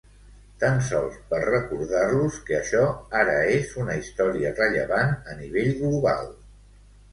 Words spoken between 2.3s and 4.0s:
que això ara és una